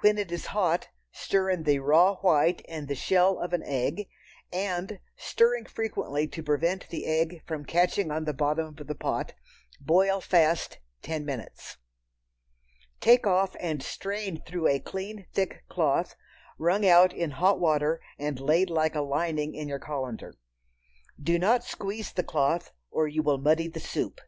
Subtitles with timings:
[0.00, 4.08] When it is hot, stir in the raw white and the shell of an egg,
[4.52, 9.32] and, stirring frequently to prevent the egg from catching on the bottom of the pot,
[9.80, 11.76] boil fast ten minutes.
[12.98, 16.16] Take off and strain through a clean thick cloth,
[16.58, 20.34] wrung out in hot water and laid like a lining in your colander.
[21.22, 24.20] Do not squeeze the cloth, or you will muddy the soup.